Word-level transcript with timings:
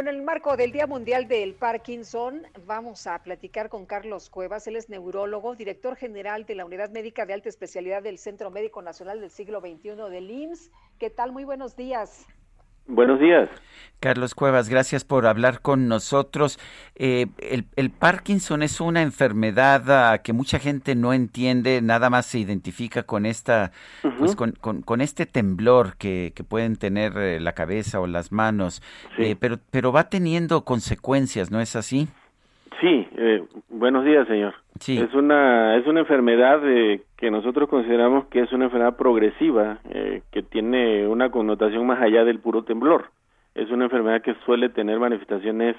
En 0.00 0.08
el 0.08 0.22
marco 0.22 0.56
del 0.56 0.72
Día 0.72 0.86
Mundial 0.86 1.28
del 1.28 1.52
Parkinson, 1.52 2.44
vamos 2.64 3.06
a 3.06 3.22
platicar 3.22 3.68
con 3.68 3.84
Carlos 3.84 4.30
Cuevas. 4.30 4.66
Él 4.66 4.76
es 4.76 4.88
neurólogo, 4.88 5.54
director 5.56 5.94
general 5.94 6.46
de 6.46 6.54
la 6.54 6.64
Unidad 6.64 6.88
Médica 6.88 7.26
de 7.26 7.34
Alta 7.34 7.50
Especialidad 7.50 8.02
del 8.02 8.16
Centro 8.16 8.50
Médico 8.50 8.80
Nacional 8.80 9.20
del 9.20 9.28
Siglo 9.28 9.60
XXI 9.60 9.96
del 10.10 10.30
IMSS. 10.30 10.70
¿Qué 10.98 11.10
tal? 11.10 11.32
Muy 11.32 11.44
buenos 11.44 11.76
días. 11.76 12.26
Buenos 12.86 13.20
días. 13.20 13.50
Carlos 14.00 14.34
Cuevas, 14.34 14.70
gracias 14.70 15.04
por 15.04 15.26
hablar 15.26 15.60
con 15.60 15.86
nosotros. 15.86 16.58
Eh, 16.96 17.26
el, 17.76 17.90
Parkinson 17.90 18.62
es 18.62 18.80
una 18.80 19.02
enfermedad 19.02 19.82
ah, 19.90 20.22
que 20.22 20.32
mucha 20.32 20.58
gente 20.58 20.94
no 20.94 21.12
entiende, 21.12 21.82
nada 21.82 22.08
más 22.08 22.24
se 22.24 22.38
identifica 22.38 23.02
con 23.02 23.26
esta, 23.26 23.72
pues 24.18 24.34
con, 24.36 24.52
con, 24.52 25.00
este 25.02 25.26
temblor 25.26 25.98
que, 25.98 26.32
que 26.34 26.44
pueden 26.44 26.76
tener 26.76 27.12
eh, 27.18 27.40
la 27.40 27.52
cabeza 27.52 28.00
o 28.00 28.06
las 28.06 28.32
manos, 28.32 28.82
eh, 29.18 29.36
pero, 29.38 29.58
pero 29.70 29.92
va 29.92 30.08
teniendo 30.08 30.64
consecuencias, 30.64 31.50
¿no 31.50 31.60
es 31.60 31.76
así? 31.76 32.08
Sí, 32.80 33.06
eh, 33.18 33.44
buenos 33.68 34.06
días, 34.06 34.26
señor. 34.26 34.54
Sí. 34.78 34.96
Es 34.96 35.12
una 35.12 35.76
es 35.76 35.86
una 35.86 36.00
enfermedad 36.00 36.62
que 37.18 37.30
nosotros 37.30 37.68
consideramos 37.68 38.28
que 38.28 38.40
es 38.40 38.52
una 38.52 38.64
enfermedad 38.64 38.96
progresiva, 38.96 39.80
que 40.30 40.42
tiene 40.42 41.06
una 41.06 41.30
connotación 41.30 41.86
más 41.86 42.00
allá 42.00 42.24
del 42.24 42.38
puro 42.38 42.64
temblor. 42.64 43.10
Es 43.54 43.70
una 43.70 43.84
enfermedad 43.84 44.22
que 44.22 44.34
suele 44.46 44.68
tener 44.68 44.98
manifestaciones 44.98 45.76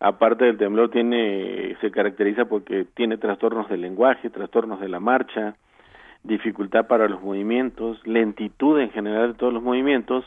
aparte 0.00 0.44
del 0.44 0.58
temblor 0.58 0.90
tiene 0.90 1.76
se 1.80 1.90
caracteriza 1.90 2.44
porque 2.44 2.84
tiene 2.94 3.18
trastornos 3.18 3.68
del 3.68 3.80
lenguaje, 3.80 4.30
trastornos 4.30 4.80
de 4.80 4.88
la 4.88 5.00
marcha, 5.00 5.56
dificultad 6.22 6.86
para 6.86 7.08
los 7.08 7.22
movimientos, 7.22 8.00
lentitud 8.06 8.80
en 8.80 8.90
general 8.90 9.32
de 9.32 9.38
todos 9.38 9.52
los 9.52 9.62
movimientos 9.62 10.24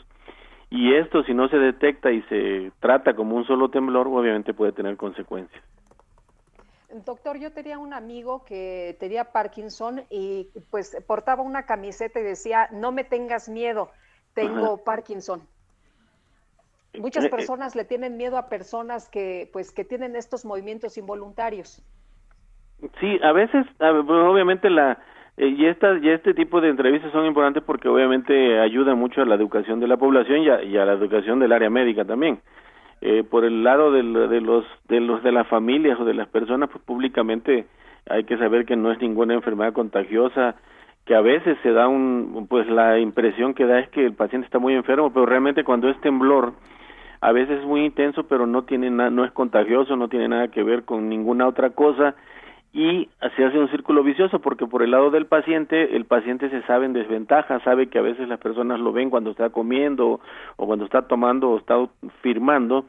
y 0.70 0.94
esto 0.94 1.22
si 1.24 1.34
no 1.34 1.48
se 1.48 1.58
detecta 1.58 2.10
y 2.12 2.22
se 2.22 2.72
trata 2.80 3.14
como 3.14 3.36
un 3.36 3.46
solo 3.46 3.70
temblor, 3.70 4.08
obviamente 4.08 4.54
puede 4.54 4.72
tener 4.72 4.96
consecuencias. 4.96 5.62
Doctor, 7.06 7.38
yo 7.38 7.52
tenía 7.52 7.78
un 7.78 7.94
amigo 7.94 8.44
que 8.44 8.96
tenía 9.00 9.32
Parkinson 9.32 10.02
y 10.10 10.48
pues 10.70 10.94
portaba 11.06 11.42
una 11.42 11.64
camiseta 11.64 12.20
y 12.20 12.22
decía, 12.22 12.68
no 12.70 12.92
me 12.92 13.04
tengas 13.04 13.48
miedo, 13.48 13.90
tengo 14.34 14.84
Parkinson. 14.84 15.42
Muchas 16.98 17.24
eh, 17.24 17.26
eh. 17.28 17.30
personas 17.30 17.74
le 17.74 17.84
tienen 17.84 18.16
miedo 18.16 18.36
a 18.36 18.48
personas 18.48 19.08
que 19.08 19.48
pues 19.52 19.72
que 19.72 19.84
tienen 19.84 20.16
estos 20.16 20.44
movimientos 20.44 20.98
involuntarios. 20.98 21.82
Sí, 23.00 23.18
a 23.22 23.32
veces, 23.32 23.64
obviamente 23.78 24.68
la 24.68 24.98
eh, 25.36 25.48
y 25.48 25.66
esta 25.66 25.96
y 25.98 26.10
este 26.10 26.34
tipo 26.34 26.60
de 26.60 26.68
entrevistas 26.68 27.10
son 27.10 27.24
importantes 27.24 27.62
porque 27.62 27.88
obviamente 27.88 28.60
ayuda 28.60 28.94
mucho 28.94 29.22
a 29.22 29.24
la 29.24 29.34
educación 29.34 29.80
de 29.80 29.88
la 29.88 29.96
población 29.96 30.42
y 30.42 30.76
a 30.76 30.84
la 30.84 30.92
educación 30.92 31.38
del 31.38 31.52
área 31.52 31.70
médica 31.70 32.04
también 32.04 32.40
eh, 33.00 33.24
por 33.24 33.44
el 33.44 33.64
lado 33.64 33.90
de, 33.92 34.02
de 34.02 34.40
los 34.42 34.66
de 34.88 35.00
los 35.00 35.22
de 35.22 35.32
las 35.32 35.48
familias 35.48 35.98
o 35.98 36.04
de 36.04 36.12
las 36.12 36.28
personas 36.28 36.68
pues 36.70 36.84
públicamente 36.84 37.64
hay 38.10 38.24
que 38.24 38.36
saber 38.36 38.66
que 38.66 38.76
no 38.76 38.92
es 38.92 39.00
ninguna 39.00 39.32
enfermedad 39.32 39.72
contagiosa 39.72 40.54
que 41.06 41.14
a 41.14 41.22
veces 41.22 41.56
se 41.62 41.72
da 41.72 41.88
un 41.88 42.46
pues 42.46 42.68
la 42.68 42.98
impresión 42.98 43.54
que 43.54 43.64
da 43.64 43.78
es 43.78 43.88
que 43.88 44.04
el 44.04 44.14
paciente 44.14 44.44
está 44.44 44.58
muy 44.58 44.74
enfermo 44.74 45.14
pero 45.14 45.24
realmente 45.24 45.64
cuando 45.64 45.88
es 45.88 45.98
temblor 46.02 46.52
a 47.22 47.32
veces 47.32 47.60
es 47.60 47.64
muy 47.64 47.86
intenso 47.86 48.24
pero 48.24 48.46
no 48.46 48.64
tiene 48.64 48.90
nada 48.90 49.08
no 49.08 49.24
es 49.24 49.32
contagioso 49.32 49.96
no 49.96 50.08
tiene 50.08 50.28
nada 50.28 50.48
que 50.48 50.62
ver 50.62 50.84
con 50.84 51.08
ninguna 51.08 51.48
otra 51.48 51.70
cosa 51.70 52.14
y 52.74 53.10
se 53.36 53.44
hace 53.44 53.58
un 53.58 53.68
círculo 53.68 54.02
vicioso 54.02 54.40
porque 54.40 54.66
por 54.66 54.82
el 54.82 54.92
lado 54.92 55.10
del 55.10 55.26
paciente 55.26 55.94
el 55.94 56.06
paciente 56.06 56.48
se 56.48 56.62
sabe 56.62 56.86
en 56.86 56.94
desventaja, 56.94 57.60
sabe 57.60 57.88
que 57.88 57.98
a 57.98 58.02
veces 58.02 58.28
las 58.28 58.40
personas 58.40 58.80
lo 58.80 58.92
ven 58.92 59.10
cuando 59.10 59.30
está 59.30 59.50
comiendo 59.50 60.20
o 60.56 60.66
cuando 60.66 60.86
está 60.86 61.02
tomando 61.06 61.50
o 61.50 61.58
está 61.58 61.76
firmando 62.22 62.86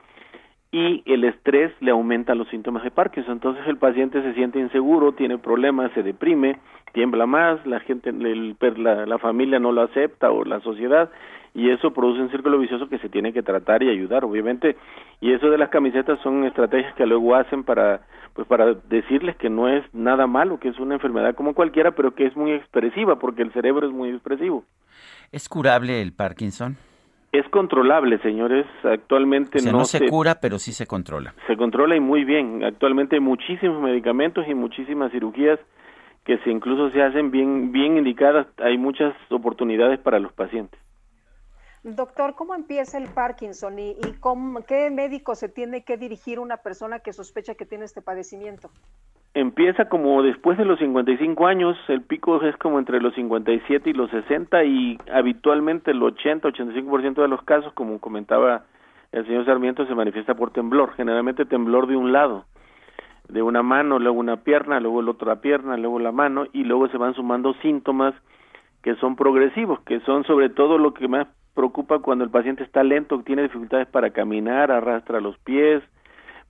y 0.74 1.04
el 1.06 1.24
estrés 1.24 1.72
le 1.82 1.92
aumenta 1.92 2.34
los 2.34 2.48
síntomas 2.50 2.84
de 2.84 2.90
Parkinson. 2.90 3.34
Entonces 3.34 3.64
el 3.68 3.78
paciente 3.78 4.24
se 4.24 4.34
siente 4.34 4.60
inseguro, 4.60 5.12
tiene 5.12 5.38
problemas, 5.38 5.92
se 5.94 6.02
deprime, 6.02 6.60
tiembla 6.94 7.28
más, 7.28 7.64
la 7.68 7.80
gente, 7.80 8.10
el, 8.10 8.58
la, 8.78 9.06
la 9.06 9.20
familia 9.20 9.60
no 9.60 9.72
lo 9.72 9.84
acepta 9.84 10.32
o 10.32 10.44
la 10.44 10.60
sociedad 10.62 11.12
y 11.54 11.70
eso 11.70 11.94
produce 11.94 12.24
un 12.24 12.32
círculo 12.32 12.58
vicioso 12.58 12.90
que 12.90 12.98
se 12.98 13.08
tiene 13.08 13.32
que 13.32 13.44
tratar 13.44 13.84
y 13.84 13.90
ayudar, 13.90 14.26
obviamente. 14.26 14.76
Y 15.22 15.32
eso 15.32 15.52
de 15.52 15.60
las 15.60 15.70
camisetas 15.70 16.20
son 16.24 16.44
estrategias 16.44 16.96
que 16.96 17.06
luego 17.06 17.36
hacen 17.36 17.64
para 17.64 18.02
pues 18.34 18.48
para 18.48 18.74
decirles 18.74 19.36
que 19.36 19.52
no 19.52 19.70
es 19.70 19.84
nada 19.94 20.26
malo, 20.26 20.60
que 20.60 20.70
es 20.70 20.80
una 20.80 20.96
enfermedad 20.96 21.36
como 21.36 21.54
cualquiera, 21.54 21.92
pero 21.92 22.16
que 22.16 22.26
es 22.26 22.36
muy 22.36 22.52
expresiva 22.52 23.20
porque 23.20 23.44
el 23.44 23.54
cerebro 23.54 23.86
es 23.86 23.94
muy 23.94 24.10
expresivo. 24.10 24.66
¿Es 25.32 25.48
curable 25.48 26.02
el 26.02 26.14
Parkinson? 26.14 26.78
Es 27.34 27.50
controlable, 27.50 28.20
señores. 28.20 28.68
Actualmente 28.84 29.60
no, 29.64 29.72
no 29.72 29.86
se, 29.86 30.08
cura, 30.08 30.40
pero 30.40 30.60
sí 30.60 30.72
se 30.72 30.86
controla. 30.86 31.34
Se 31.48 31.58
controla 31.58 31.96
y 31.96 32.00
muy 32.00 32.26
bien. 32.26 32.64
Actualmente 32.64 33.16
hay 33.16 33.22
muchísimos 33.22 33.82
medicamentos 33.82 34.46
y 34.48 34.54
muchísimas 34.54 35.12
cirugías 35.12 35.60
que 36.26 36.38
se 36.38 36.52
incluso 36.52 36.92
se 36.92 37.02
hacen 37.02 37.32
bien 37.32 37.72
bien 37.72 37.98
indicadas. 37.98 38.46
Hay 38.60 38.78
muchas 38.78 39.16
oportunidades 39.32 40.00
para 40.00 40.20
los 40.20 40.32
pacientes. 40.32 40.80
Doctor, 41.82 42.36
¿cómo 42.36 42.54
empieza 42.54 43.00
el 43.00 43.10
Parkinson 43.10 43.80
y, 43.80 43.90
y 43.90 44.14
cómo, 44.20 44.64
qué 44.64 44.92
médico 44.92 45.34
se 45.34 45.50
tiene 45.50 45.84
que 45.84 45.98
dirigir 45.98 46.38
una 46.38 46.58
persona 46.58 47.00
que 47.00 47.14
sospecha 47.14 47.56
que 47.56 47.66
tiene 47.66 47.86
este 47.86 48.04
padecimiento? 48.04 48.70
Empieza 49.36 49.86
como 49.86 50.22
después 50.22 50.60
de 50.60 50.66
los 50.66 50.78
55 50.78 51.48
años, 51.48 51.76
el 51.88 52.04
pico 52.04 52.40
es 52.44 52.56
como 52.58 52.78
entre 52.78 53.02
los 53.02 53.16
57 53.16 53.90
y 53.90 53.94
los 53.94 54.12
60 54.12 54.64
y 54.64 55.00
habitualmente 55.12 55.90
el 55.90 56.02
80-85% 56.02 57.16
de 57.16 57.28
los 57.28 57.42
casos, 57.42 57.74
como 57.74 58.00
comentaba 58.00 58.66
el 59.12 59.26
señor 59.26 59.46
Sarmiento, 59.46 59.88
se 59.88 59.96
manifiesta 59.96 60.36
por 60.36 60.52
temblor, 60.52 60.94
generalmente 60.94 61.46
temblor 61.46 61.88
de 61.88 61.96
un 61.96 62.12
lado, 62.12 62.46
de 63.28 63.42
una 63.42 63.64
mano, 63.64 63.98
luego 63.98 64.20
una 64.20 64.38
pierna, 64.44 64.80
luego 64.80 65.02
la 65.02 65.12
otra 65.12 65.42
pierna, 65.42 65.78
luego 65.78 65.98
la 65.98 66.12
mano 66.12 66.46
y 66.54 66.64
luego 66.64 66.88
se 66.90 66.98
van 66.98 67.16
sumando 67.16 67.56
síntomas 67.56 68.14
que 68.84 68.94
son 68.96 69.16
progresivos, 69.16 69.80
que 69.82 70.00
son 70.02 70.26
sobre 70.26 70.50
todo 70.50 70.78
lo 70.78 70.94
que 70.94 71.08
más 71.08 71.28
preocupa 71.56 72.00
cuando 72.00 72.24
el 72.24 72.30
paciente 72.30 72.64
está 72.64 72.84
lento, 72.84 73.20
tiene 73.24 73.44
dificultades 73.44 73.88
para 73.88 74.12
caminar, 74.12 74.72
arrastra 74.72 75.22
los 75.22 75.40
pies, 75.40 75.82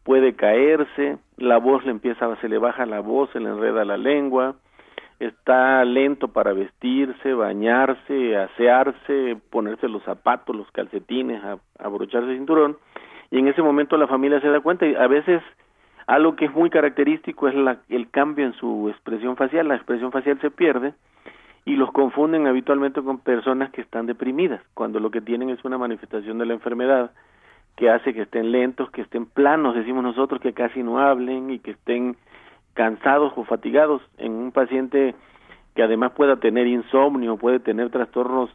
puede 0.04 0.34
caerse, 0.34 1.18
la 1.44 1.58
voz 1.58 1.86
le 1.86 1.92
empieza, 1.92 2.36
se 2.38 2.50
le 2.50 2.58
baja 2.58 2.86
la 2.86 3.02
voz, 3.02 3.30
se 3.32 3.40
le 3.40 3.50
enreda 3.50 3.86
la 3.86 3.98
lengua, 3.98 4.56
está 5.20 5.84
lento 5.86 6.30
para 6.30 6.54
vestirse, 6.54 7.34
bañarse, 7.34 8.38
asearse, 8.38 9.38
ponerse 9.50 9.88
los 9.88 10.04
zapatos, 10.04 10.56
los 10.56 10.70
calcetines, 10.72 11.42
abrocharse 11.80 12.30
el 12.30 12.38
cinturón, 12.38 12.78
y 13.30 13.40
en 13.40 13.48
ese 13.48 13.62
momento 13.62 13.98
la 13.98 14.08
familia 14.08 14.40
se 14.42 14.50
da 14.50 14.62
cuenta 14.62 14.86
y 14.86 14.96
a 14.96 15.08
veces 15.08 15.42
algo 16.08 16.36
que 16.36 16.46
es 16.46 16.54
muy 16.54 16.70
característico 16.70 17.48
es 17.48 17.56
la, 17.56 17.78
el 17.90 18.10
cambio 18.10 18.46
en 18.46 18.54
su 18.54 18.90
expresión 18.90 19.36
facial, 19.36 19.68
la 19.68 19.76
expresión 19.76 20.12
facial 20.12 20.40
se 20.42 20.52
pierde 20.52 20.94
y 21.66 21.76
los 21.76 21.92
confunden 21.92 22.48
habitualmente 22.48 23.02
con 23.02 23.20
personas 23.20 23.72
que 23.72 23.82
están 23.82 24.06
deprimidas, 24.06 24.62
cuando 24.74 25.00
lo 25.00 25.12
que 25.12 25.22
tienen 25.22 25.50
es 25.50 25.64
una 25.64 25.78
manifestación 25.78 26.38
de 26.38 26.46
la 26.46 26.54
enfermedad 26.54 27.12
que 27.76 27.90
hace 27.90 28.14
que 28.14 28.24
estén 28.24 28.52
lentos, 28.52 28.90
que 28.92 29.02
estén 29.02 29.26
planos, 29.26 29.76
decimos 29.76 30.04
nosotros, 30.04 30.42
que 30.42 30.54
casi 30.54 30.84
no 30.84 31.00
hablen 31.00 31.50
y 31.50 31.60
que 31.60 31.72
estén 31.72 32.16
cansados 32.74 33.34
o 33.36 33.44
fatigados 33.44 34.02
en 34.18 34.34
un 34.34 34.52
paciente 34.52 35.16
que 35.76 35.84
además 35.84 36.12
pueda 36.12 36.38
tener 36.38 36.68
insomnio, 36.68 37.38
puede 37.38 37.60
tener 37.60 37.90
trastornos 37.90 38.50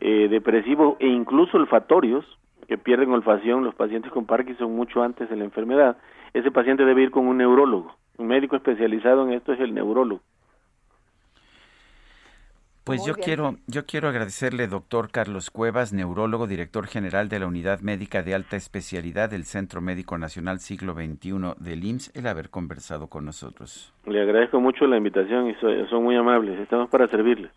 eh, 0.00 0.28
depresivos 0.28 0.96
e 0.98 1.06
incluso 1.06 1.56
olfatorios, 1.56 2.24
que 2.66 2.78
pierden 2.78 3.10
olfacción 3.10 3.62
los 3.62 3.74
pacientes 3.74 4.10
con 4.10 4.26
Parkinson 4.26 4.74
mucho 4.74 5.02
antes 5.02 5.28
de 5.28 5.36
la 5.36 5.44
enfermedad, 5.44 5.98
ese 6.32 6.50
paciente 6.50 6.84
debe 6.84 7.02
ir 7.02 7.10
con 7.10 7.26
un 7.26 7.36
neurólogo. 7.36 7.94
Un 8.16 8.26
médico 8.26 8.56
especializado 8.56 9.24
en 9.24 9.32
esto 9.32 9.52
es 9.52 9.60
el 9.60 9.74
neurólogo. 9.74 10.22
Pues 12.84 13.02
yo 13.06 13.14
quiero, 13.14 13.54
yo 13.66 13.86
quiero 13.86 14.08
agradecerle, 14.08 14.66
doctor 14.66 15.10
Carlos 15.10 15.50
Cuevas, 15.50 15.94
neurólogo, 15.94 16.46
director 16.46 16.86
general 16.86 17.30
de 17.30 17.38
la 17.38 17.46
Unidad 17.46 17.80
Médica 17.80 18.22
de 18.22 18.34
Alta 18.34 18.56
Especialidad 18.56 19.30
del 19.30 19.44
Centro 19.44 19.80
Médico 19.80 20.18
Nacional 20.18 20.60
Siglo 20.60 20.92
XXI 20.92 21.54
del 21.58 21.82
IMSS, 21.82 22.14
el 22.14 22.26
haber 22.26 22.50
conversado 22.50 23.06
con 23.06 23.24
nosotros. 23.24 23.94
Le 24.04 24.20
agradezco 24.20 24.60
mucho 24.60 24.86
la 24.86 24.98
invitación 24.98 25.48
y 25.48 25.54
son 25.88 26.04
muy 26.04 26.14
amables. 26.14 26.60
Estamos 26.60 26.90
para 26.90 27.08
servirles. 27.08 27.52